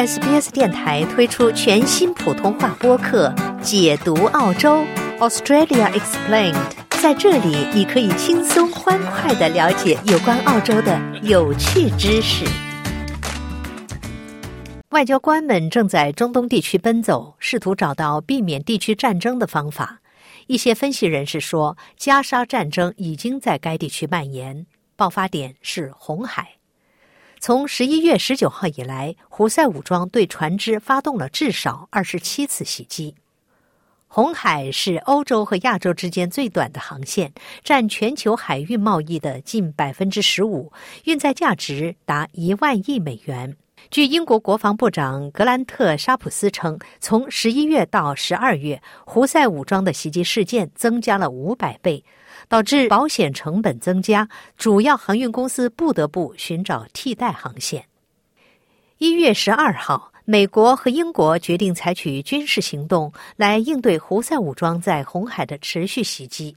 [0.00, 3.28] SBS 电台推出全新普通话播客
[3.60, 4.82] 《解读澳洲
[5.18, 6.54] Australia Explained》。
[7.02, 12.46] 在这里，你可以轻松欢快的了解有关澳洲的有趣知识。
[14.88, 20.00] 外交官们正在中东地区奔走，试图找到避免地区战争的方法。
[20.46, 24.64] 一些分析人士说，加沙战争已经在该地区蔓延，
[24.96, 26.59] 爆发点是红海。
[27.42, 33.14] 从十一月十九号以来，胡塞武装对船只发动了至少二十七次袭击。
[34.08, 37.32] 红海是欧洲和亚洲之间最短的航线，
[37.64, 40.70] 占全球海运贸易的近百分之十五，
[41.04, 43.56] 运载价值达一万亿美元。
[43.90, 52.04] 据英国国防部长格兰特·沙普斯称，从十一月到十二月，胡塞武装的袭击事件增加了五百倍。
[52.48, 57.84] 导致保险成本增加，主要航运公司不得不寻找替代航线。
[58.98, 66.56] 一月十二号，美国和英国决定采取军事行动来应对胡塞武装在红海的持续袭击。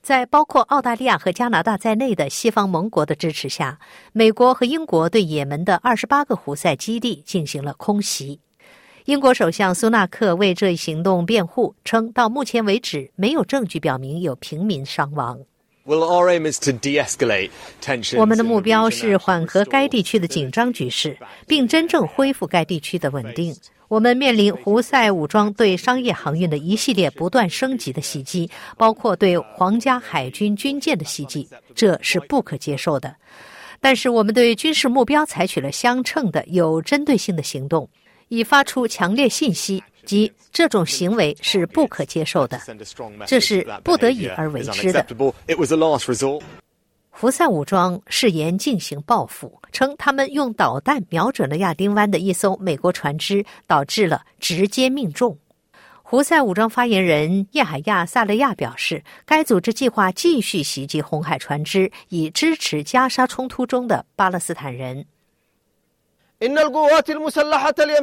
[0.00, 3.78] 在包括澳大利亚和加拿大在内的西方盟国的支持下，
[4.12, 8.38] 美国和英国对也门的二十八个胡塞基地进行了空袭。
[9.04, 15.38] 英国首相苏纳克为这一行动辩护，称到目前为止没有证据表明有平民伤亡。
[18.16, 23.54] 我们的目标是缓和该地区的紧张局势，并真正恢复该地区的稳定。
[23.88, 33.14] 我们面临胡塞武装对商业航运的一系列不断升级的袭击，包括对皇家海军军舰的袭击，这是不可接受的。
[33.82, 37.86] 但是，我们对军事目标采取了相称的、有针对性的行动。
[38.28, 42.60] 以发出强烈信息，即这种行为是不可接受的，
[43.26, 45.06] 这是不得已而为之的。
[47.16, 55.38] 胡塞武装誓言进行报复，称他们用导弹瞄准了亚丁湾的一艘美国船只，导致了直接命中。
[56.02, 65.06] 胡塞武装发言人叶海亚·萨勒亚表示，该组织计划继续袭击红海船只，以支持加沙冲突中的巴勒斯坦人。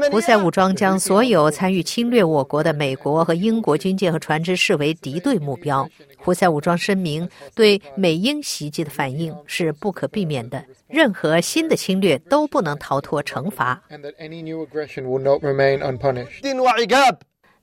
[0.10, 5.88] 胡塞武装将所有参与侵略我国的美国和英国军舰和船只视为敌对目标。
[6.18, 13.82] 胡塞武装声明，对美英袭击的反应是不可避免的，任何新的侵略都不能逃脱惩罚。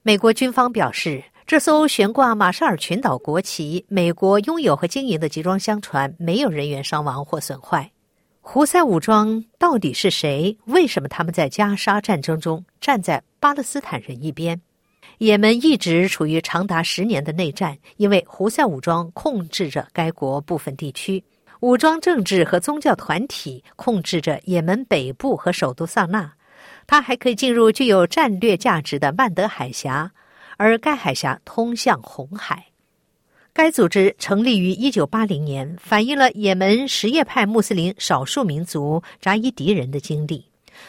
[0.03, 7.91] 美国军方表示，这艘悬挂马绍尔群岛国旗、美国拥有和经营的集装箱船没有人员伤亡或损坏。
[8.51, 10.57] 胡塞武装到底是谁？
[10.65, 14.59] 为什么他们在加沙战争中站在巴勒斯坦人一边？
[15.19, 21.23] 也门一直处于长达十年的内战，因为胡塞武装控制着该国部分地区，
[21.61, 26.33] 武装政治和宗教团体控制着也门北部和首都萨那。
[26.87, 30.11] 它还可以进入具有战略价值的曼德海峡，
[30.57, 32.68] 而该海峡通向红海。
[33.59, 40.45] 该组织成立于一九八零年，反映了也门什叶派穆斯林少数民族扎伊迪人的经历。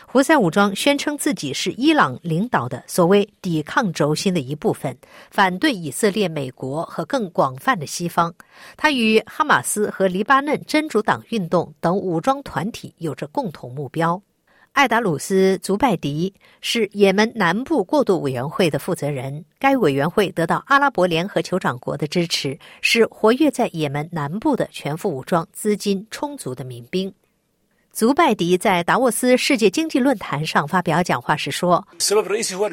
[0.06, 4.96] 胡塞武装宣称自己是伊朗领导的所谓抵抗轴心的一部分，
[5.32, 8.32] 反对以色列、美国和更广泛的西方。
[8.78, 14.22] 它与哈马斯和黎巴嫩真主党运动等武装团体有着共同目标。
[14.80, 19.44] 艾达鲁斯·祖拜迪是也门南部过渡委员会的负责人。
[19.60, 27.14] 该委员会得到阿拉伯联合酋长国的支持，是活跃在也门南部的全副武装、资金充足的民兵。
[27.92, 31.86] 祖拜迪在达沃斯世界经济论坛上发表讲话时说：“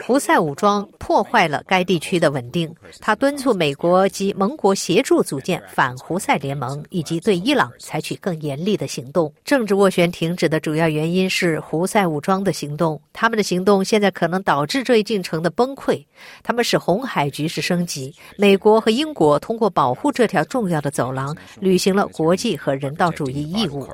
[0.07, 2.73] 胡塞武装破坏了该地区的稳定。
[3.01, 9.33] 他敦促美国及盟国协助组建反胡塞联盟，以及对伊朗采取更严厉的行动。
[9.45, 13.01] 政治斡旋停止的主要原因是胡塞武装的行动。
[13.13, 16.05] 他们的行动现在可能导致这一进程的崩溃。
[16.45, 18.15] 他们使红海局势升级。
[18.37, 23.89] 美国和英国通过保护这条重要的走廊，履行了国际和人道主义义务。”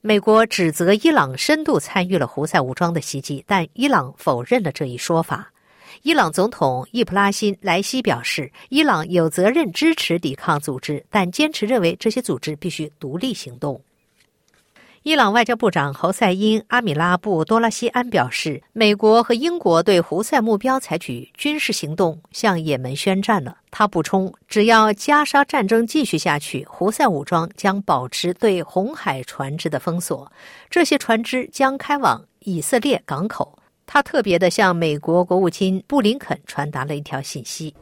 [0.00, 5.52] 美国指责伊朗深度参与了胡塞武装的袭击，但伊朗否认了这一说法。
[6.02, 13.80] 伊朗总统易卜拉欣·莱西表示，伊朗有责任支持抵抗组织，但坚持认为这些组织必须独立行动。
[15.06, 23.58] 伊朗外交部长侯赛因·阿米拉布多拉西安表示，美国和英国对胡塞目标采取军事行动，向也门宣战了。
[23.70, 30.32] 他补充，只要加沙战争继续下去，胡塞武装将保持对红海船只的封锁，
[30.68, 33.55] 这些船只将开往以色列港口。
[33.86, 37.72] 他特别的向美国国务卿布林肯传达了一条信息。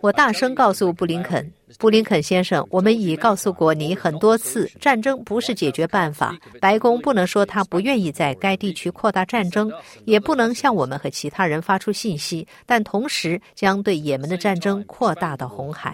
[0.00, 6.34] 我大声告诉布林肯，布林肯先生，我们已告诉过你很多次，战争不是解决办法。
[6.60, 9.70] 白宫不能说他不愿意在该地区扩大战争，
[10.04, 15.92] 也不能向我们和其他人发出信息，但同时将对也门的战争扩大到红海。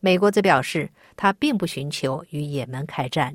[0.00, 3.34] 美国则表示，他并不寻求与也门开战。